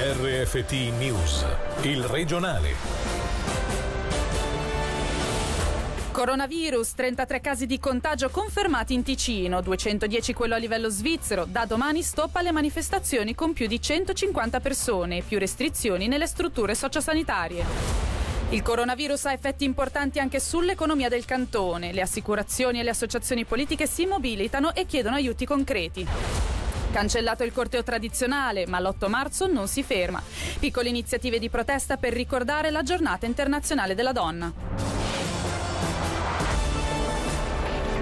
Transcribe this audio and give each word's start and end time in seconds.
RFT 0.00 0.92
News, 0.96 1.44
il 1.82 2.04
regionale. 2.04 2.72
Coronavirus, 6.12 6.94
33 6.94 7.40
casi 7.40 7.66
di 7.66 7.80
contagio 7.80 8.28
confermati 8.28 8.94
in 8.94 9.02
Ticino, 9.02 9.60
210 9.60 10.34
quello 10.34 10.54
a 10.54 10.58
livello 10.58 10.88
svizzero. 10.88 11.46
Da 11.46 11.64
domani 11.64 12.02
stop 12.02 12.36
alle 12.36 12.52
manifestazioni 12.52 13.34
con 13.34 13.52
più 13.52 13.66
di 13.66 13.82
150 13.82 14.60
persone 14.60 15.22
più 15.22 15.36
restrizioni 15.36 16.06
nelle 16.06 16.28
strutture 16.28 16.76
sociosanitarie. 16.76 17.64
Il 18.50 18.62
coronavirus 18.62 19.24
ha 19.24 19.32
effetti 19.32 19.64
importanti 19.64 20.20
anche 20.20 20.38
sull'economia 20.38 21.08
del 21.08 21.24
cantone. 21.24 21.92
Le 21.92 22.02
assicurazioni 22.02 22.78
e 22.78 22.84
le 22.84 22.90
associazioni 22.90 23.44
politiche 23.44 23.88
si 23.88 24.06
mobilitano 24.06 24.72
e 24.76 24.86
chiedono 24.86 25.16
aiuti 25.16 25.44
concreti. 25.44 26.06
Cancellato 26.90 27.44
il 27.44 27.52
corteo 27.52 27.82
tradizionale, 27.82 28.66
ma 28.66 28.80
l'8 28.80 29.08
marzo 29.08 29.46
non 29.46 29.68
si 29.68 29.82
ferma. 29.82 30.22
Piccole 30.58 30.88
iniziative 30.88 31.38
di 31.38 31.50
protesta 31.50 31.96
per 31.96 32.12
ricordare 32.12 32.70
la 32.70 32.82
giornata 32.82 33.26
internazionale 33.26 33.94
della 33.94 34.12
donna. 34.12 34.87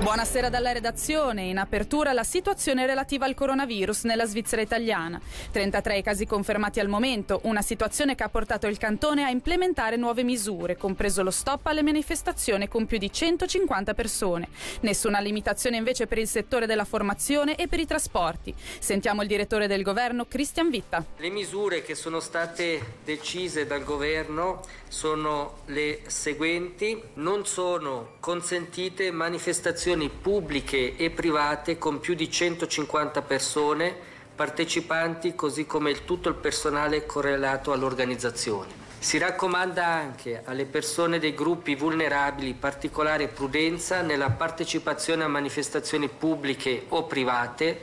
Buonasera 0.07 0.49
dalla 0.49 0.71
redazione. 0.71 1.43
In 1.47 1.59
apertura 1.59 2.13
la 2.13 2.23
situazione 2.23 2.87
relativa 2.87 3.27
al 3.27 3.35
coronavirus 3.35 4.05
nella 4.05 4.25
Svizzera 4.25 4.63
italiana. 4.63 5.21
33 5.51 6.01
casi 6.01 6.27
confermati 6.27 6.79
al 6.79 6.87
momento, 6.87 7.41
una 7.43 7.61
situazione 7.61 8.15
che 8.15 8.23
ha 8.23 8.29
portato 8.29 8.69
il 8.69 8.79
cantone 8.79 9.25
a 9.25 9.31
implementare 9.31 9.97
nuove 9.97 10.23
misure, 10.23 10.77
compreso 10.77 11.25
lo 11.25 11.33
stop 11.33 11.67
alle 11.67 11.83
manifestazioni 11.83 12.69
con 12.69 12.87
più 12.87 12.99
di 12.99 13.13
150 13.13 13.95
persone. 13.95 14.47
Nessuna 14.83 15.19
limitazione 15.19 15.77
invece 15.77 16.07
per 16.07 16.19
il 16.19 16.29
settore 16.29 16.67
della 16.67 16.85
formazione 16.85 17.57
e 17.57 17.67
per 17.67 17.81
i 17.81 17.85
trasporti. 17.85 18.55
Sentiamo 18.79 19.23
il 19.23 19.29
direttore 19.29 19.67
del 19.67 19.83
governo, 19.83 20.27
Cristian 20.27 20.71
Vitta. 20.71 21.05
Le 21.17 21.31
misure 21.31 21.83
che 21.83 21.97
sono 21.97 22.21
state 22.21 22.99
decise 23.05 23.67
dal 23.67 23.83
governo 23.83 24.63
sono 24.87 25.63
le 25.67 26.03
seguenti. 26.07 27.03
Non 27.15 27.45
sono 27.45 28.15
consentite 28.21 29.11
manifestazioni 29.11 29.95
pubbliche 30.09 30.97
e 30.97 31.11
private 31.11 31.79
con 31.79 31.99
più 31.99 32.15
di 32.15 32.31
150 32.31 33.23
persone 33.23 33.95
partecipanti, 34.37 35.35
così 35.35 35.67
come 35.67 36.05
tutto 36.05 36.29
il 36.29 36.35
personale 36.35 37.07
correlato 37.07 37.73
all'organizzazione. 37.73 38.85
Si 38.99 39.19
raccomanda 39.19 39.87
anche 39.87 40.43
alle 40.45 40.67
persone 40.67 41.19
dei 41.19 41.35
gruppi 41.35 41.75
vulnerabili 41.75 42.55
particolare 42.55 43.29
prudenza 43.29 44.03
nella 44.03 44.31
partecipazione 44.31 45.25
a 45.25 45.29
manifestazioni 45.29 46.09
pubbliche 46.09 46.85
o 46.89 47.05
private. 47.05 47.81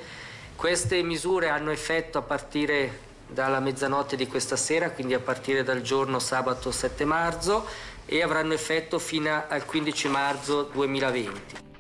Queste 0.56 1.02
misure 1.02 1.50
hanno 1.50 1.72
effetto 1.72 2.18
a 2.18 2.22
partire 2.22 3.12
dalla 3.28 3.60
mezzanotte 3.60 4.16
di 4.16 4.28
questa 4.28 4.56
sera, 4.56 4.92
quindi 4.92 5.14
a 5.14 5.20
partire 5.20 5.64
dal 5.64 5.82
giorno 5.82 6.20
sabato 6.20 6.72
7 6.72 7.04
marzo 7.06 7.66
e 8.06 8.22
avranno 8.22 8.54
effetto 8.54 9.00
fino 9.00 9.44
al 9.48 9.66
15 9.66 10.08
marzo 10.10 10.70
2020. 10.72 11.73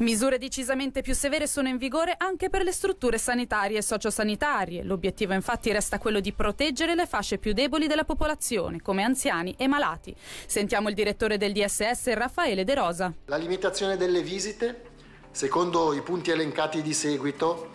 Misure 0.00 0.38
decisamente 0.38 1.02
più 1.02 1.14
severe 1.14 1.46
sono 1.46 1.68
in 1.68 1.76
vigore 1.76 2.14
anche 2.16 2.48
per 2.48 2.62
le 2.62 2.72
strutture 2.72 3.18
sanitarie 3.18 3.76
e 3.76 3.82
sociosanitarie. 3.82 4.82
L'obiettivo 4.82 5.34
infatti 5.34 5.70
resta 5.72 5.98
quello 5.98 6.20
di 6.20 6.32
proteggere 6.32 6.94
le 6.94 7.04
fasce 7.06 7.36
più 7.36 7.52
deboli 7.52 7.86
della 7.86 8.04
popolazione, 8.04 8.80
come 8.80 9.02
anziani 9.02 9.54
e 9.58 9.66
malati. 9.66 10.16
Sentiamo 10.46 10.88
il 10.88 10.94
direttore 10.94 11.36
del 11.36 11.52
DSS, 11.52 12.14
Raffaele 12.14 12.64
De 12.64 12.74
Rosa. 12.74 13.12
La 13.26 13.36
limitazione 13.36 13.98
delle 13.98 14.22
visite, 14.22 14.84
secondo 15.32 15.92
i 15.92 16.00
punti 16.00 16.30
elencati 16.30 16.80
di 16.80 16.94
seguito, 16.94 17.68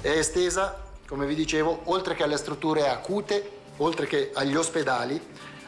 è 0.00 0.08
estesa, 0.08 0.86
come 1.06 1.26
vi 1.26 1.34
dicevo, 1.34 1.82
oltre 1.84 2.14
che 2.14 2.22
alle 2.22 2.38
strutture 2.38 2.88
acute, 2.88 3.50
oltre 3.76 4.06
che 4.06 4.30
agli 4.32 4.54
ospedali, 4.54 5.20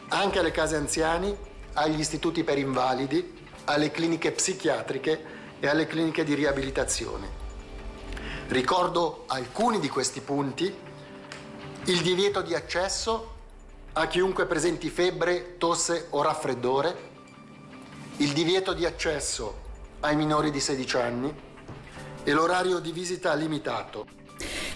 anche 0.07 0.39
alle 0.39 0.49
case 0.49 0.77
anziani, 0.77 1.31
agli 1.73 1.99
istituti 1.99 2.43
per 2.43 2.57
invalidi, 2.57 3.37
alle 3.65 3.91
cliniche 3.91 4.31
psichiatriche 4.31 5.37
e 5.61 5.67
alle 5.67 5.87
cliniche 5.87 6.25
di 6.25 6.33
riabilitazione. 6.33 7.29
Ricordo 8.47 9.23
alcuni 9.27 9.79
di 9.79 9.87
questi 9.87 10.19
punti. 10.19 10.75
Il 11.85 12.01
divieto 12.01 12.41
di 12.41 12.53
accesso 12.53 13.35
a 13.93 14.07
chiunque 14.07 14.45
presenti 14.45 14.89
febbre, 14.89 15.57
tosse 15.57 16.07
o 16.09 16.21
raffreddore, 16.21 17.09
il 18.17 18.33
divieto 18.33 18.73
di 18.73 18.85
accesso 18.85 19.69
ai 20.01 20.15
minori 20.15 20.51
di 20.51 20.59
16 20.59 20.97
anni 20.97 21.33
e 22.23 22.31
l'orario 22.33 22.79
di 22.79 22.91
visita 22.91 23.33
limitato. 23.33 24.19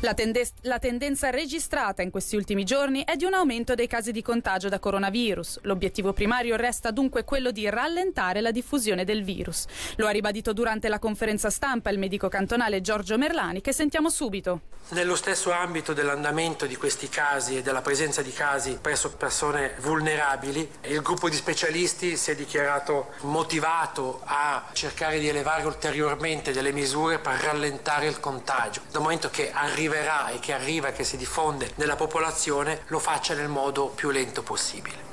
La, 0.06 0.14
tende- 0.14 0.48
la, 0.62 0.78
tendenza 0.78 1.32
registrata 1.32 2.04
in 2.04 2.12
questi 2.12 2.36
ultimi 2.36 2.64
giorni 2.64 3.04
è 3.04 3.16
di 3.16 3.26
un 3.26 3.34
aumento 3.34 3.74
dei 3.74 3.88
casi 3.88 4.12
di 4.12 4.22
contagio 4.22 4.70
da 4.70 4.78
coronavirus. 4.78 5.62
L'obiettivo 5.64 6.14
primario 6.14 6.56
resta 6.58 6.92
dunque 6.92 7.24
quello 7.24 7.50
di 7.50 7.68
rallentare 7.68 8.40
la 8.40 8.52
diffusione 8.52 9.04
del 9.04 9.24
virus. 9.24 9.66
Lo 9.96 10.06
ha 10.06 10.12
ribadito 10.12 10.54
durante 10.54 10.90
la 10.90 11.00
conferenza 11.00 11.50
stampa 11.50 11.90
il 11.90 11.98
medico 11.98 12.28
cantonale 12.28 12.82
Giorgio 12.82 13.18
Merlani, 13.18 13.62
che 13.62 13.74
sentiamo 13.74 14.12
subito. 14.12 14.74
Nello 14.90 15.16
stesso 15.16 15.52
ambito 15.52 15.94
dell'andamento 15.94 16.68
di 16.68 16.76
questi 16.76 17.10
casi 17.10 17.58
e 17.58 17.62
della 17.64 17.82
presenza 17.82 18.22
di 18.22 18.32
casi 18.32 18.78
presso 18.80 19.12
persone 19.14 19.74
vulnerabili, 19.80 20.70
il 20.84 21.02
gruppo 21.02 21.28
di 21.28 21.36
specialisti 21.36 22.16
si 22.16 22.30
è 22.30 22.36
dichiarato 22.36 23.08
motivato 23.22 24.22
a 24.26 24.66
cercare 24.74 25.18
di 25.18 25.28
elevare 25.28 25.66
ulteriormente 25.66 26.52
delle 26.52 26.72
misure 26.72 27.18
per 27.18 27.40
rallentare 27.40 28.06
il 28.06 28.20
contagio. 28.20 28.82
Dal 28.92 29.02
momento 29.02 29.32
che 29.32 29.52
arriva 29.52 29.94
arriverà 29.96 30.30
e 30.30 30.40
che 30.40 30.54
arriva 30.54 30.90
e 30.90 30.92
che 30.92 31.04
si 31.04 31.16
diffonde 31.16 31.72
nella 31.76 31.96
popolazione 31.96 32.82
lo 32.88 33.00
faccia 33.00 33.34
nel 33.34 33.48
modo 33.48 33.88
più 33.88 34.10
lento 34.10 34.44
possibile. 34.44 35.04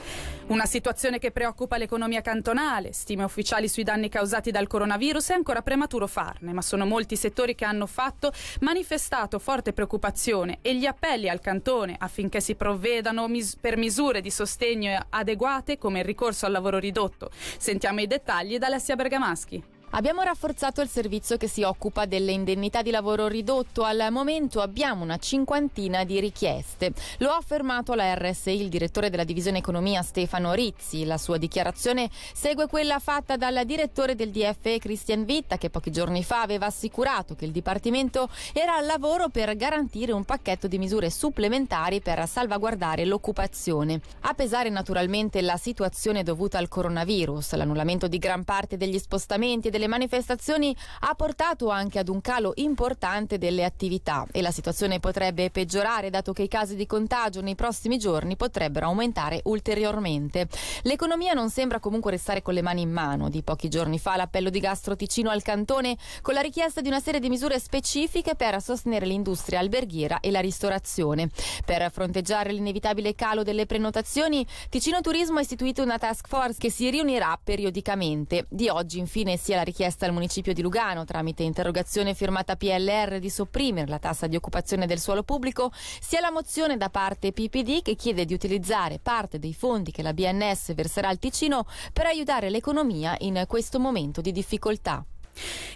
Una 0.44 0.66
situazione 0.66 1.20
che 1.20 1.30
preoccupa 1.30 1.76
l'economia 1.76 2.20
cantonale. 2.20 2.92
Stime 2.92 3.22
ufficiali 3.22 3.68
sui 3.68 3.84
danni 3.84 4.08
causati 4.08 4.50
dal 4.50 4.66
coronavirus 4.66 5.30
è 5.30 5.34
ancora 5.34 5.62
prematuro 5.62 6.08
farne, 6.08 6.52
ma 6.52 6.60
sono 6.62 6.84
molti 6.84 7.16
settori 7.16 7.54
che 7.54 7.64
hanno 7.64 7.86
fatto 7.86 8.32
manifestato 8.60 9.38
forte 9.38 9.72
preoccupazione 9.72 10.58
e 10.60 10.74
gli 10.76 10.84
appelli 10.84 11.28
al 11.28 11.40
cantone 11.40 11.94
affinché 11.96 12.40
si 12.40 12.56
provvedano 12.56 13.28
mis- 13.28 13.56
per 13.56 13.76
misure 13.76 14.20
di 14.20 14.30
sostegno 14.30 15.06
adeguate 15.10 15.78
come 15.78 16.00
il 16.00 16.04
ricorso 16.04 16.44
al 16.44 16.52
lavoro 16.52 16.78
ridotto. 16.78 17.30
Sentiamo 17.56 18.00
i 18.00 18.08
dettagli 18.08 18.58
da 18.58 18.66
Alessia 18.66 18.96
Bergamaschi. 18.96 19.71
Abbiamo 19.94 20.22
rafforzato 20.22 20.80
il 20.80 20.88
servizio 20.88 21.36
che 21.36 21.48
si 21.48 21.64
occupa 21.64 22.06
delle 22.06 22.32
indennità 22.32 22.80
di 22.80 22.90
lavoro 22.90 23.26
ridotto. 23.28 23.82
Al 23.82 24.08
momento 24.10 24.62
abbiamo 24.62 25.02
una 25.02 25.18
cinquantina 25.18 26.04
di 26.04 26.18
richieste. 26.18 26.94
Lo 27.18 27.28
ha 27.28 27.36
affermato 27.36 27.92
la 27.92 28.14
RSI 28.14 28.58
il 28.58 28.70
direttore 28.70 29.10
della 29.10 29.24
divisione 29.24 29.58
economia 29.58 30.00
Stefano 30.00 30.54
Rizzi. 30.54 31.04
La 31.04 31.18
sua 31.18 31.36
dichiarazione 31.36 32.08
segue 32.32 32.68
quella 32.68 33.00
fatta 33.00 33.36
dal 33.36 33.66
direttore 33.66 34.16
del 34.16 34.30
DFE 34.30 34.78
Christian 34.78 35.26
Vitta 35.26 35.58
che 35.58 35.68
pochi 35.68 35.90
giorni 35.90 36.24
fa 36.24 36.40
aveva 36.40 36.64
assicurato 36.64 37.34
che 37.34 37.44
il 37.44 37.50
Dipartimento 37.50 38.30
era 38.54 38.76
al 38.76 38.86
lavoro 38.86 39.28
per 39.28 39.54
garantire 39.56 40.12
un 40.12 40.24
pacchetto 40.24 40.68
di 40.68 40.78
misure 40.78 41.10
supplementari 41.10 42.00
per 42.00 42.26
salvaguardare 42.26 43.04
l'occupazione. 43.04 44.00
A 44.20 44.32
pesare 44.32 44.70
naturalmente 44.70 45.42
la 45.42 45.58
situazione 45.58 46.22
dovuta 46.22 46.56
al 46.56 46.68
coronavirus, 46.68 47.52
l'annullamento 47.56 48.08
di 48.08 48.16
gran 48.16 48.44
parte 48.44 48.78
degli 48.78 48.98
spostamenti 48.98 49.68
e 49.68 49.70
delle 49.70 49.80
delle 49.82 49.88
manifestazioni 49.88 50.76
ha 51.00 51.14
portato 51.14 51.68
anche 51.68 51.98
ad 51.98 52.08
un 52.08 52.20
calo 52.20 52.52
importante 52.56 53.38
delle 53.38 53.64
attività 53.64 54.26
e 54.30 54.40
la 54.40 54.52
situazione 54.52 55.00
potrebbe 55.00 55.50
peggiorare 55.50 56.10
dato 56.10 56.32
che 56.32 56.42
i 56.42 56.48
casi 56.48 56.76
di 56.76 56.86
contagio 56.86 57.40
nei 57.40 57.56
prossimi 57.56 57.98
giorni 57.98 58.36
potrebbero 58.36 58.86
aumentare 58.86 59.40
ulteriormente. 59.44 60.46
L'economia 60.82 61.32
non 61.32 61.50
sembra 61.50 61.80
comunque 61.80 62.12
restare 62.12 62.42
con 62.42 62.54
le 62.54 62.62
mani 62.62 62.82
in 62.82 62.92
mano. 62.92 63.28
Di 63.28 63.42
pochi 63.42 63.68
giorni 63.68 63.98
fa 63.98 64.16
l'appello 64.16 64.50
di 64.50 64.60
Gastro 64.60 64.94
Ticino 64.94 65.30
al 65.30 65.42
cantone 65.42 65.96
con 66.20 66.34
la 66.34 66.40
richiesta 66.40 66.80
di 66.80 66.88
una 66.88 67.00
serie 67.00 67.20
di 67.20 67.28
misure 67.28 67.58
specifiche 67.58 68.36
per 68.36 68.60
sostenere 68.62 69.06
l'industria 69.06 69.58
alberghiera 69.58 70.20
e 70.20 70.30
la 70.30 70.40
ristorazione. 70.40 71.28
Per 71.64 71.90
fronteggiare 71.90 72.52
l'inevitabile 72.52 73.14
calo 73.14 73.42
delle 73.42 73.66
prenotazioni, 73.66 74.46
Ticino 74.68 75.00
Turismo 75.00 75.38
ha 75.38 75.42
istituito 75.42 75.82
una 75.82 75.98
task 75.98 76.28
force 76.28 76.58
che 76.58 76.70
si 76.70 76.88
riunirà 76.88 77.38
periodicamente. 77.42 78.46
Di 78.48 78.68
oggi 78.68 78.98
infine 78.98 79.36
sia 79.36 79.56
la 79.56 79.62
richiesta 79.72 80.04
al 80.04 80.12
municipio 80.12 80.52
di 80.52 80.60
Lugano 80.60 81.06
tramite 81.06 81.42
interrogazione 81.42 82.12
firmata 82.12 82.56
PLR 82.56 83.18
di 83.18 83.30
sopprimere 83.30 83.88
la 83.88 83.98
tassa 83.98 84.26
di 84.26 84.36
occupazione 84.36 84.86
del 84.86 85.00
suolo 85.00 85.22
pubblico, 85.22 85.72
sia 85.72 86.20
la 86.20 86.30
mozione 86.30 86.76
da 86.76 86.90
parte 86.90 87.32
PPD 87.32 87.80
che 87.80 87.96
chiede 87.96 88.26
di 88.26 88.34
utilizzare 88.34 89.00
parte 89.02 89.38
dei 89.38 89.54
fondi 89.54 89.90
che 89.90 90.02
la 90.02 90.12
BNS 90.12 90.74
verserà 90.74 91.08
al 91.08 91.18
Ticino 91.18 91.66
per 91.92 92.04
aiutare 92.04 92.50
l'economia 92.50 93.16
in 93.20 93.44
questo 93.48 93.80
momento 93.80 94.20
di 94.20 94.30
difficoltà. 94.30 95.04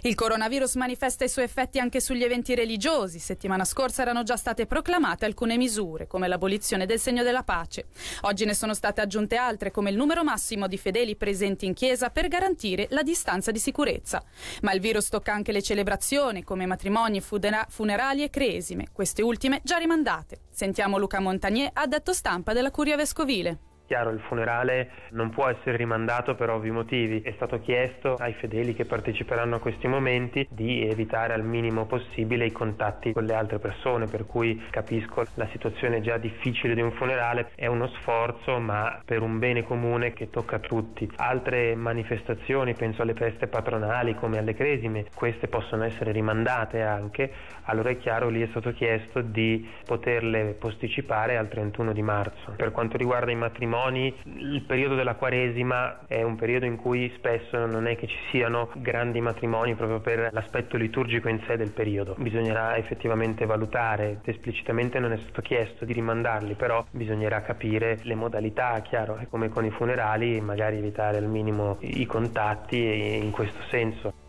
Il 0.03 0.15
coronavirus 0.15 0.75
manifesta 0.75 1.25
i 1.25 1.29
suoi 1.29 1.45
effetti 1.45 1.79
anche 1.79 1.99
sugli 1.99 2.23
eventi 2.23 2.55
religiosi. 2.55 3.19
Settimana 3.19 3.65
scorsa 3.65 4.03
erano 4.03 4.23
già 4.23 4.37
state 4.37 4.65
proclamate 4.65 5.25
alcune 5.25 5.57
misure, 5.57 6.07
come 6.07 6.27
l'abolizione 6.27 6.85
del 6.85 6.99
segno 6.99 7.23
della 7.23 7.43
pace. 7.43 7.87
Oggi 8.21 8.45
ne 8.45 8.53
sono 8.53 8.73
state 8.73 9.01
aggiunte 9.01 9.35
altre, 9.35 9.71
come 9.71 9.89
il 9.89 9.95
numero 9.95 10.23
massimo 10.23 10.67
di 10.67 10.77
fedeli 10.77 11.15
presenti 11.15 11.65
in 11.65 11.73
chiesa 11.73 12.09
per 12.09 12.27
garantire 12.27 12.87
la 12.91 13.03
distanza 13.03 13.51
di 13.51 13.59
sicurezza. 13.59 14.23
Ma 14.61 14.73
il 14.73 14.79
virus 14.79 15.09
tocca 15.09 15.33
anche 15.33 15.51
le 15.51 15.61
celebrazioni, 15.61 16.43
come 16.43 16.65
matrimoni, 16.65 17.21
funerali 17.21 18.23
e 18.23 18.29
cresime, 18.29 18.87
queste 18.93 19.21
ultime 19.21 19.61
già 19.63 19.77
rimandate. 19.77 20.41
Sentiamo 20.51 20.97
Luca 20.97 21.19
Montagnier, 21.19 21.71
addetto 21.73 22.13
stampa 22.13 22.53
della 22.53 22.71
Curia 22.71 22.95
Vescovile. 22.95 23.66
Chiaro, 23.87 24.09
il 24.09 24.19
funerale 24.19 24.89
non 25.11 25.29
può 25.29 25.47
essere 25.47 25.77
rimandato 25.77 26.35
per 26.35 26.49
ovvi 26.49 26.71
motivi. 26.71 27.21
È 27.21 27.31
stato 27.37 27.61
chiesto 27.61 28.15
ai 28.15 28.33
fedeli 28.33 28.75
che 28.75 28.83
parteciperanno 28.83 29.55
a 29.55 29.59
questi 29.59 29.87
momenti 29.87 30.45
di 30.49 30.85
evitare 30.85 31.33
al 31.33 31.45
minimo 31.45 31.85
possibile 31.85 32.45
i 32.45 32.51
contatti 32.51 33.13
con 33.13 33.23
le 33.23 33.33
altre 33.33 33.59
persone, 33.59 34.07
per 34.07 34.25
cui 34.25 34.61
capisco 34.71 35.23
la 35.35 35.47
situazione 35.53 36.01
già 36.01 36.17
difficile 36.17 36.75
di 36.75 36.81
un 36.81 36.91
funerale, 36.91 37.51
è 37.55 37.67
uno 37.67 37.87
sforzo 37.87 38.59
ma 38.59 39.01
per 39.05 39.21
un 39.21 39.39
bene 39.39 39.63
comune 39.63 40.11
che 40.11 40.29
tocca 40.29 40.57
a 40.57 40.59
tutti. 40.59 41.09
Altre 41.15 41.73
manifestazioni, 41.75 42.73
penso 42.73 43.03
alle 43.03 43.13
feste 43.13 43.47
patronali 43.47 44.15
come 44.15 44.37
alle 44.37 44.53
cresime, 44.53 45.05
queste 45.15 45.47
possono 45.47 45.85
essere 45.85 46.11
rimandate 46.11 46.81
anche, 46.81 47.31
allora 47.67 47.89
è 47.89 47.97
chiaro 47.97 48.27
lì 48.27 48.41
è 48.41 48.47
stato 48.47 48.73
chiesto 48.73 49.21
di 49.21 49.65
poterle 49.85 50.57
posticipare 50.59 51.37
al 51.37 51.47
31 51.47 51.93
di 51.93 52.01
marzo. 52.01 52.51
Per 52.57 52.73
quanto 52.73 52.97
riguarda 52.97 53.31
i 53.31 53.35
matrimoni, 53.35 53.75
matrimoni, 53.77 54.13
il 54.23 54.63
periodo 54.63 54.95
della 54.95 55.15
Quaresima 55.15 56.07
è 56.07 56.23
un 56.23 56.35
periodo 56.35 56.65
in 56.65 56.77
cui 56.77 57.11
spesso 57.15 57.65
non 57.65 57.87
è 57.87 57.95
che 57.95 58.07
ci 58.07 58.17
siano 58.31 58.69
grandi 58.75 59.21
matrimoni 59.21 59.75
proprio 59.75 59.99
per 59.99 60.29
l'aspetto 60.31 60.77
liturgico 60.77 61.29
in 61.29 61.39
sé 61.45 61.57
del 61.57 61.71
periodo. 61.71 62.15
Bisognerà 62.17 62.75
effettivamente 62.75 63.45
valutare, 63.45 64.19
esplicitamente 64.23 64.99
non 64.99 65.11
è 65.11 65.17
stato 65.17 65.41
chiesto 65.41 65.85
di 65.85 65.93
rimandarli, 65.93 66.55
però 66.55 66.85
bisognerà 66.91 67.41
capire 67.41 67.99
le 68.01 68.15
modalità, 68.15 68.81
chiaro, 68.81 69.19
come 69.29 69.49
con 69.49 69.65
i 69.65 69.71
funerali, 69.71 70.41
magari 70.41 70.77
evitare 70.77 71.17
al 71.17 71.27
minimo 71.27 71.77
i 71.81 72.05
contatti 72.05 73.19
in 73.23 73.31
questo 73.31 73.61
senso. 73.69 74.25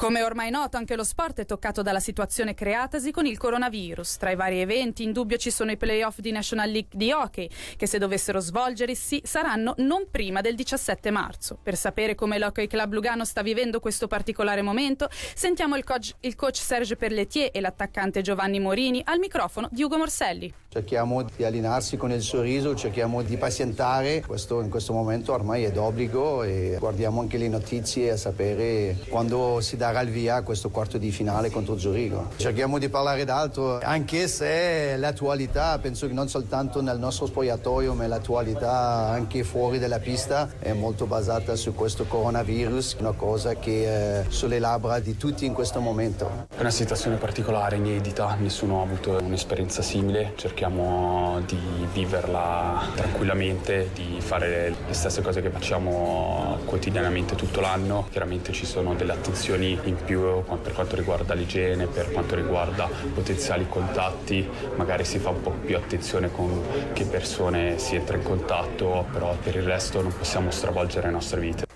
Come 0.00 0.22
ormai 0.22 0.48
noto, 0.48 0.78
anche 0.78 0.96
lo 0.96 1.04
sport 1.04 1.40
è 1.40 1.44
toccato 1.44 1.82
dalla 1.82 2.00
situazione 2.00 2.54
creatasi 2.54 3.10
con 3.10 3.26
il 3.26 3.36
coronavirus. 3.36 4.16
Tra 4.16 4.30
i 4.30 4.34
vari 4.34 4.58
eventi, 4.58 5.02
in 5.02 5.12
dubbio 5.12 5.36
ci 5.36 5.50
sono 5.50 5.72
i 5.72 5.76
playoff 5.76 6.20
di 6.20 6.30
National 6.30 6.70
League 6.70 6.88
di 6.94 7.12
hockey, 7.12 7.50
che 7.76 7.86
se 7.86 7.98
dovessero 7.98 8.40
svolgersi 8.40 9.20
saranno 9.22 9.74
non 9.76 10.06
prima 10.10 10.40
del 10.40 10.54
17 10.54 11.10
marzo. 11.10 11.58
Per 11.62 11.76
sapere 11.76 12.14
come 12.14 12.38
l'Hockey 12.38 12.66
Club 12.66 12.94
Lugano 12.94 13.26
sta 13.26 13.42
vivendo 13.42 13.78
questo 13.78 14.06
particolare 14.06 14.62
momento, 14.62 15.06
sentiamo 15.34 15.76
il 15.76 15.84
coach, 15.84 16.14
il 16.20 16.34
coach 16.34 16.56
Serge 16.56 16.96
Perletier 16.96 17.50
e 17.52 17.60
l'attaccante 17.60 18.22
Giovanni 18.22 18.58
Morini 18.58 19.02
al 19.04 19.18
microfono 19.18 19.68
di 19.70 19.82
Ugo 19.82 19.98
Morselli. 19.98 20.50
Cerchiamo 20.70 21.24
di 21.24 21.44
allenarsi 21.44 21.98
con 21.98 22.10
il 22.10 22.22
sorriso, 22.22 22.74
cerchiamo 22.74 23.20
di 23.20 23.36
pazientare, 23.36 24.22
questo 24.24 24.62
in 24.62 24.70
questo 24.70 24.94
momento 24.94 25.34
ormai 25.34 25.64
è 25.64 25.72
d'obbligo 25.72 26.42
e 26.44 26.76
guardiamo 26.78 27.20
anche 27.20 27.36
le 27.36 27.48
notizie 27.48 28.12
a 28.12 28.16
sapere 28.16 28.96
quando 29.10 29.60
si 29.60 29.76
darà 29.90 30.00
il 30.02 30.10
via 30.10 30.42
questo 30.42 30.70
quarto 30.70 30.98
di 30.98 31.10
finale 31.10 31.50
contro 31.50 31.76
Zurigo. 31.76 32.30
Cerchiamo 32.36 32.78
di 32.78 32.88
parlare 32.88 33.24
d'altro, 33.24 33.80
anche 33.82 34.28
se 34.28 34.96
l'attualità, 34.96 35.78
penso 35.78 36.06
che 36.06 36.12
non 36.12 36.28
soltanto 36.28 36.80
nel 36.80 36.98
nostro 36.98 37.26
spogliatoio, 37.26 37.94
ma 37.94 38.06
l'attualità 38.06 39.08
anche 39.08 39.42
fuori 39.42 39.78
dalla 39.78 39.98
pista 39.98 40.48
è 40.60 40.72
molto 40.72 41.06
basata 41.06 41.56
su 41.56 41.74
questo 41.74 42.04
coronavirus, 42.04 42.96
una 43.00 43.12
cosa 43.12 43.56
che 43.56 43.84
è 43.86 44.24
sulle 44.28 44.60
labbra 44.60 45.00
di 45.00 45.16
tutti 45.16 45.44
in 45.44 45.52
questo 45.52 45.80
momento. 45.80 46.46
È 46.54 46.60
una 46.60 46.70
situazione 46.70 47.16
particolare, 47.16 47.76
inedita, 47.76 48.36
nessuno 48.38 48.80
ha 48.80 48.82
avuto 48.84 49.18
un'esperienza 49.20 49.82
simile, 49.82 50.34
cerchiamo 50.36 51.42
di 51.46 51.58
viverla 51.92 52.80
tranquillamente, 52.94 53.90
di 53.92 54.18
fare 54.20 54.74
le 54.86 54.94
stesse 54.94 55.20
cose 55.20 55.40
che 55.42 55.50
facciamo 55.50 56.58
quotidianamente 56.64 57.34
tutto 57.34 57.60
l'anno. 57.60 58.06
Chiaramente 58.10 58.52
ci 58.52 58.66
sono 58.66 58.94
delle 58.94 59.12
attenzioni 59.12 59.78
in 59.84 59.96
più 60.04 60.42
per 60.62 60.72
quanto 60.72 60.96
riguarda 60.96 61.34
l'igiene, 61.34 61.86
per 61.86 62.10
quanto 62.12 62.34
riguarda 62.34 62.88
potenziali 63.14 63.66
contatti, 63.68 64.48
magari 64.76 65.04
si 65.04 65.18
fa 65.18 65.30
un 65.30 65.40
po' 65.40 65.50
più 65.50 65.76
attenzione 65.76 66.30
con 66.30 66.62
che 66.92 67.04
persone 67.04 67.78
si 67.78 67.96
entra 67.96 68.16
in 68.16 68.22
contatto, 68.22 69.06
però 69.12 69.34
per 69.42 69.56
il 69.56 69.62
resto 69.62 70.02
non 70.02 70.12
possiamo 70.16 70.50
stravolgere 70.50 71.06
le 71.06 71.12
nostre 71.12 71.40
vite. 71.40 71.69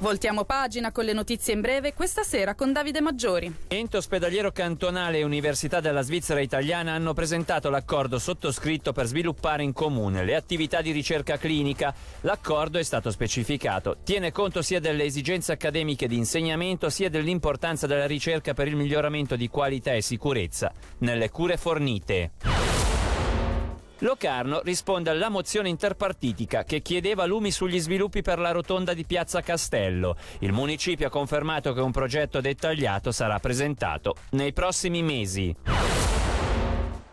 Voltiamo 0.00 0.44
pagina 0.44 0.92
con 0.92 1.04
le 1.04 1.12
notizie 1.12 1.54
in 1.54 1.60
breve 1.60 1.92
questa 1.92 2.22
sera 2.22 2.54
con 2.54 2.72
Davide 2.72 3.00
Maggiori. 3.00 3.52
Ente 3.66 3.96
ospedaliero 3.96 4.52
cantonale 4.52 5.18
e 5.18 5.24
Università 5.24 5.80
della 5.80 6.02
Svizzera 6.02 6.38
italiana 6.38 6.92
hanno 6.92 7.14
presentato 7.14 7.68
l'accordo 7.68 8.20
sottoscritto 8.20 8.92
per 8.92 9.06
sviluppare 9.06 9.64
in 9.64 9.72
comune 9.72 10.24
le 10.24 10.36
attività 10.36 10.82
di 10.82 10.92
ricerca 10.92 11.36
clinica. 11.36 11.92
L'accordo 12.20 12.78
è 12.78 12.84
stato 12.84 13.10
specificato. 13.10 13.96
Tiene 14.04 14.30
conto 14.30 14.62
sia 14.62 14.78
delle 14.78 15.02
esigenze 15.02 15.50
accademiche 15.50 16.06
di 16.06 16.16
insegnamento 16.16 16.90
sia 16.90 17.10
dell'importanza 17.10 17.88
della 17.88 18.06
ricerca 18.06 18.54
per 18.54 18.68
il 18.68 18.76
miglioramento 18.76 19.34
di 19.34 19.48
qualità 19.48 19.94
e 19.94 20.00
sicurezza 20.00 20.72
nelle 20.98 21.28
cure 21.28 21.56
fornite. 21.56 22.30
Locarno 24.00 24.60
risponde 24.62 25.10
alla 25.10 25.28
mozione 25.28 25.68
interpartitica 25.68 26.62
che 26.62 26.82
chiedeva 26.82 27.24
lumi 27.24 27.50
sugli 27.50 27.80
sviluppi 27.80 28.22
per 28.22 28.38
la 28.38 28.52
rotonda 28.52 28.94
di 28.94 29.04
Piazza 29.04 29.40
Castello. 29.40 30.16
Il 30.38 30.52
municipio 30.52 31.08
ha 31.08 31.10
confermato 31.10 31.72
che 31.72 31.80
un 31.80 31.90
progetto 31.90 32.40
dettagliato 32.40 33.10
sarà 33.10 33.40
presentato 33.40 34.14
nei 34.30 34.52
prossimi 34.52 35.02
mesi. 35.02 35.97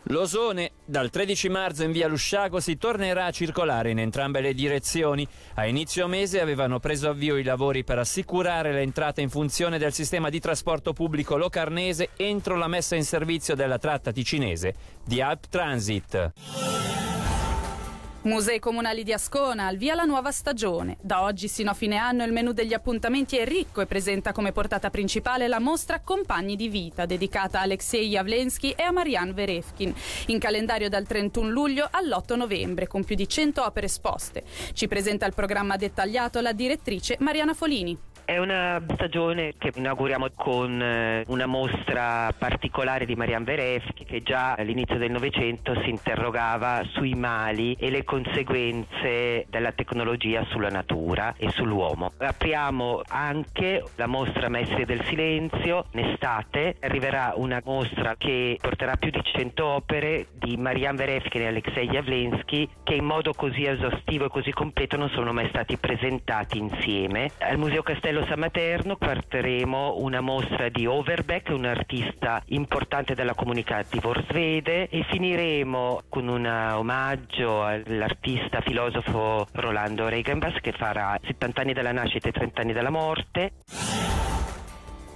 L'Osone 0.10 0.72
dal 0.86 1.10
13 1.10 1.50
marzo 1.50 1.84
in 1.84 1.92
via 1.92 2.08
Lusciago 2.08 2.60
si 2.60 2.78
tornerà 2.78 3.26
a 3.26 3.32
circolare 3.32 3.90
in 3.90 3.98
entrambe 3.98 4.40
le 4.40 4.54
direzioni. 4.54 5.28
A 5.56 5.66
inizio 5.66 6.08
mese 6.08 6.40
avevano 6.40 6.80
preso 6.80 7.10
avvio 7.10 7.38
i 7.38 7.44
lavori 7.44 7.84
per 7.84 7.98
assicurare 7.98 8.72
l'entrata 8.72 9.22
in 9.22 9.30
funzione 9.30 9.80
del 9.80 9.94
sistema 9.94 10.30
di 10.30 10.40
trasporto 10.40 10.94
pubblico 10.94 11.38
locarnese 11.38 12.10
entro 12.18 12.56
la 12.56 12.68
messa 12.68 12.96
in 12.96 13.04
servizio 13.04 13.56
della 13.56 13.80
tratta 13.80 14.12
ticinese 14.12 14.76
di 15.04 15.22
Alp 15.22 15.48
Transit. 15.50 16.34
Musei 18.26 18.58
comunali 18.58 19.04
di 19.04 19.14
Ascona, 19.14 19.68
al 19.68 19.78
via 19.78 19.94
la 19.94 20.04
nuova 20.04 20.32
stagione. 20.32 20.98
Da 21.00 21.22
oggi 21.22 21.48
sino 21.48 21.70
a 21.70 21.76
fine 21.76 21.98
anno 21.98 22.24
il 22.24 22.32
menù 22.32 22.54
degli 22.54 22.74
appuntamenti 22.74 23.38
è 23.38 23.46
ricco 23.46 23.82
e 23.82 23.86
presenta 23.86 24.32
come 24.32 24.52
portata 24.52 24.90
principale 24.90 25.48
la 25.48 25.60
mostra 25.60 26.00
Compagni 26.00 26.56
di 26.56 26.68
vita, 26.68 27.06
dedicata 27.06 27.60
a 27.60 27.62
Alexei 27.62 28.10
Javlensky 28.10 28.72
e 28.72 28.82
a 28.82 28.92
Marianne 28.92 29.34
Verefkin, 29.34 29.94
in 30.28 30.40
calendario 30.40 30.90
dal 30.90 31.06
31 31.06 31.50
luglio 31.50 31.88
all'8 31.92 32.36
novembre, 32.36 32.88
con 32.88 33.04
più 33.04 33.16
di 33.16 33.30
100 33.30 33.64
opere 33.64 33.86
esposte. 33.86 34.42
Ci 34.74 34.88
presenta 34.88 35.28
il 35.28 35.36
programma 35.36 35.76
dettagliato 35.76 36.42
la 36.42 36.52
direttrice 36.52 37.18
Mariana 37.20 37.54
Folini. 37.54 37.96
È 38.26 38.40
una 38.40 38.82
stagione 38.96 39.54
che 39.56 39.72
inauguriamo 39.76 40.30
con 40.36 40.82
eh, 40.82 41.24
una 41.28 41.46
mostra 41.46 42.34
particolare 42.36 43.06
di 43.06 43.14
Marianne 43.14 43.46
Verefchi 43.46 44.04
che 44.04 44.24
già 44.24 44.56
all'inizio 44.56 44.98
del 44.98 45.12
Novecento 45.12 45.80
si 45.84 45.90
interrogava 45.92 46.82
sui 46.94 47.14
mali 47.14 47.76
e 47.80 47.92
le 47.92 47.98
conseguenze 48.00 48.14
della 49.50 49.72
tecnologia 49.72 50.46
sulla 50.50 50.70
natura 50.70 51.34
e 51.38 51.50
sull'uomo. 51.50 52.12
Apriamo 52.18 53.02
anche 53.08 53.84
la 53.96 54.08
mostra 54.08 54.50
Maestri 54.50 54.86
del 54.86 55.04
Silenzio. 55.06 55.86
In 55.92 56.06
estate 56.06 56.76
arriverà 56.82 57.34
una 57.36 57.62
mostra 57.64 58.16
che 58.18 58.58
porterà 58.60 58.96
più 58.96 59.12
di 59.12 59.22
100 59.24 59.66
opere 59.66 60.28
di 60.34 60.58
Marianne 60.58 60.98
Verefkin 60.98 61.42
e 61.42 61.48
Alexei 61.48 61.88
Javlensky 61.88 62.70
che 62.84 62.96
in 62.96 63.06
modo 63.06 63.34
così 63.34 63.66
esaustivo 63.66 64.26
e 64.26 64.30
così 64.30 64.52
completo 64.52 64.98
non 64.98 65.10
sono 65.10 65.34
mai 65.34 65.48
stati 65.50 65.78
presentati 65.78 66.58
insieme. 66.58 67.32
Al 67.40 67.58
Museo 67.58 67.82
Castello 67.82 68.26
San 68.26 68.40
Materno 68.40 68.96
porteremo 68.96 69.96
una 69.98 70.22
mostra 70.22 70.70
di 70.70 70.86
Overbeck, 70.86 71.50
un 71.50 71.66
artista 71.66 72.42
importante 72.48 73.16
della 73.16 73.34
comunità 73.34 73.84
di 73.90 74.00
Vorsvede 74.00 74.90
e 74.90 75.06
finiremo 75.10 76.04
con 76.10 76.28
un 76.28 76.46
omaggio 76.46 77.64
all'artista 78.06 78.62
filosofo 78.62 79.48
Rolando 79.54 80.08
Regenbach 80.08 80.62
che 80.62 80.72
farà 80.72 81.20
70 81.22 81.62
anni 81.62 81.74
dalla 81.74 81.92
nascita 81.92 82.30
e 82.30 82.32
30 82.32 82.62
anni 82.62 82.74
dalla 82.74 82.92
morte. 82.92 83.52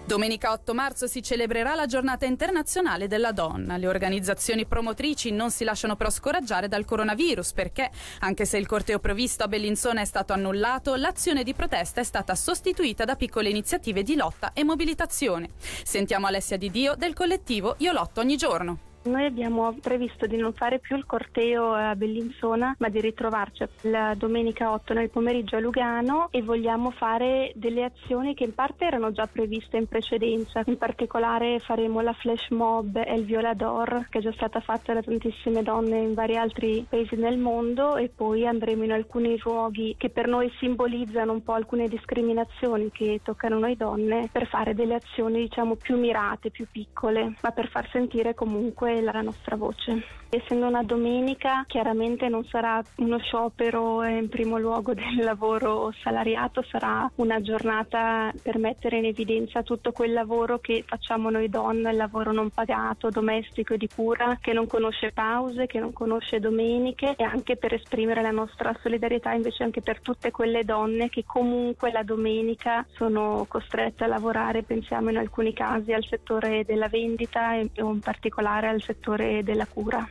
Domenica 0.05 0.51
8 0.53 0.74
marzo 0.74 1.05
si 1.05 1.22
celebrerà 1.22 1.75
la 1.75 1.86
giornata 1.86 2.25
internazionale 2.25 3.05
della 3.05 3.31
donna. 3.31 3.77
Le 3.77 3.88
organizzazioni 3.88 4.65
promotrici 4.65 5.29
non 5.29 5.51
si 5.51 5.63
lasciano 5.63 5.96
però 5.96 6.10
scoraggiare 6.10 6.67
dal 6.67 6.84
coronavirus 6.84 7.53
perché, 7.53 7.91
anche 8.22 8.46
se 8.46 8.58
il 8.58 8.65
corteo 8.65 8.98
previsto 8.98 9.43
a 9.43 9.48
Bellinzona 9.48 10.01
è 10.01 10.05
stato 10.05 10.34
annullato, 10.34 10.96
l'azione 10.96 11.43
di 11.43 11.53
protesta 11.53 12.01
è 12.01 12.03
stata 12.03 12.34
sostituita 12.34 13.05
da 13.05 13.15
piccole 13.15 13.50
iniziative 13.50 14.01
di 14.01 14.15
lotta 14.15 14.51
e 14.53 14.63
mobilitazione. 14.63 15.50
Sentiamo 15.60 16.25
Alessia 16.25 16.58
Di 16.58 16.72
Dio 16.72 16.96
del 16.96 17.13
collettivo 17.13 17.75
Io 17.77 17.91
lotto 17.91 18.19
ogni 18.19 18.36
giorno. 18.36 18.88
Noi 19.01 19.24
abbiamo 19.24 19.74
previsto 19.82 20.27
di 20.27 20.36
non 20.36 20.51
fare 20.51 20.79
più 20.79 20.98
il 20.98 21.06
corteo 21.06 21.74
a 21.74 21.96
Bellinzona, 21.96 22.75
ma 22.79 22.89
di 22.89 23.00
ritrovarci 23.00 23.63
la 23.84 24.13
domenica 24.13 24.74
8 24.74 24.94
nel 24.94 25.10
pomeriggio 25.10 25.56
a 25.56 25.60
Lugano 25.62 26.27
e 26.32 26.41
vogliamo 26.41 26.91
fare 26.91 27.53
delle 27.56 27.86
azioni 27.86 28.34
che 28.34 28.44
in 28.44 28.53
parte 28.53 28.84
erano 28.86 29.13
già 29.13 29.25
previste 29.25 29.77
in 29.77 29.88
precedenza. 29.88 30.63
In 30.65 30.77
particolare 30.77 31.60
faremo 31.60 32.01
la 32.01 32.12
flash 32.12 32.50
mob 32.50 32.98
e 32.98 33.13
il 33.15 33.24
violador, 33.24 34.08
che 34.10 34.20
è 34.20 34.22
già 34.22 34.34
stata 34.34 34.60
fatta 34.60 34.94
da 34.94 35.01
tantissime 35.01 35.63
donne 35.63 36.00
in 36.00 36.13
vari 36.13 36.36
altri 36.36 36.86
paesi 36.88 37.15
nel 37.15 37.38
mondo 37.38 37.96
e 37.96 38.12
poi 38.13 38.46
andremo 38.46 38.84
in 38.84 38.91
alcuni 38.91 39.39
luoghi 39.41 39.96
che 39.98 40.10
per 40.10 40.27
noi 40.27 40.51
simbolizzano 40.60 41.32
un 41.32 41.41
po' 41.41 41.53
alcune 41.53 41.88
discriminazioni 41.88 42.91
che 42.91 43.22
toccano 43.24 43.60
noi 43.60 43.77
donne 43.77 44.27
per 44.29 44.46
fare 44.48 44.74
delle 44.75 44.96
azioni 44.96 45.39
diciamo 45.39 45.75
più 45.75 45.98
mirate, 45.98 46.51
più 46.51 46.68
piccole, 46.70 47.36
ma 47.41 47.51
per 47.51 47.70
far 47.70 47.88
sentire 47.89 48.36
comunque 48.36 48.88
comunque 48.89 49.01
la 49.01 49.22
nostra 49.22 49.55
voce. 49.55 50.03
Essendo 50.31 50.67
una 50.67 50.84
domenica 50.84 51.63
chiaramente 51.67 52.29
non 52.29 52.46
sarà 52.46 52.79
uno 52.98 53.17
sciopero 53.17 54.03
in 54.03 54.29
primo 54.29 54.60
luogo 54.60 54.93
del 54.93 55.17
lavoro 55.25 55.91
salariato, 56.03 56.63
sarà 56.69 57.10
una 57.15 57.41
giornata 57.41 58.31
per 58.43 58.60
mettere 58.60 58.98
in 58.98 59.05
evidenza 59.05 59.63
tutto 59.63 59.91
quel 59.91 60.13
lavoro 60.13 60.60
che 60.60 60.84
facciamo 60.86 61.31
noi 61.31 61.50
donne, 61.50 61.89
il 61.89 61.98
lavoro 61.98 62.31
non 62.31 62.51
pagato, 62.51 63.10
domestico 63.10 63.74
e 63.74 63.77
di 63.77 63.88
cura, 63.88 64.38
che 64.39 64.53
non 64.53 64.67
conosce 64.67 65.12
pause, 65.12 65.65
che 65.65 65.79
non 65.79 65.93
conosce 65.93 66.39
domeniche 66.39 67.15
e 67.17 67.24
anche 67.24 67.55
per 67.55 67.74
esprimere 67.74 68.22
la 68.22 68.29
nostra 68.29 68.77
solidarietà 68.84 69.34
invece 69.34 69.63
anche 69.63 69.81
per 69.81 70.00
tutte 70.00 70.29
quelle 70.29 70.63
donne 70.63 71.10
che 71.10 71.24
comunque 71.25 71.91
la 71.91 72.03
domenica 72.03 72.86
sono 72.91 73.48
costrette 73.48 74.03
a 74.03 74.08
lavorare, 74.08 74.62
pensiamo 74.62 75.10
in 75.10 75.17
alcuni 75.17 75.53
casi 75.53 75.91
al 75.91 76.05
settore 76.05 76.65
della 76.65 76.88
vendita 76.88 77.55
e 77.55 77.67
in 77.74 78.00
particolare 78.00 78.67
al 78.67 78.78
settore 78.81 79.43
della 79.43 79.65
cura. 79.65 80.07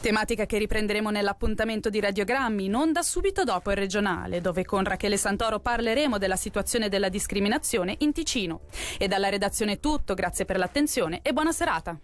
Tematica 0.00 0.46
che 0.46 0.56
riprenderemo 0.56 1.10
nell'appuntamento 1.10 1.90
di 1.90 2.00
Radiogrammi, 2.00 2.68
non 2.68 2.90
da 2.90 3.02
subito 3.02 3.44
dopo 3.44 3.70
il 3.70 3.76
regionale, 3.76 4.40
dove 4.40 4.64
con 4.64 4.82
Rachele 4.82 5.18
Santoro 5.18 5.60
parleremo 5.60 6.16
della 6.16 6.36
situazione 6.36 6.88
della 6.88 7.10
discriminazione 7.10 7.96
in 7.98 8.14
Ticino. 8.14 8.62
E 8.98 9.08
dalla 9.08 9.28
redazione 9.28 9.72
è 9.72 9.80
tutto, 9.80 10.14
grazie 10.14 10.46
per 10.46 10.56
l'attenzione 10.56 11.18
e 11.20 11.34
buona 11.34 11.52
serata. 11.52 11.98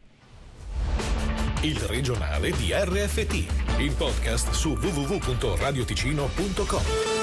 Il 1.63 1.79
regionale 1.81 2.51
di 2.51 2.71
RFT, 2.71 3.79
il 3.79 3.95
podcast 3.97 4.51
su 4.51 4.77
www.radioticino.com. 4.79 7.16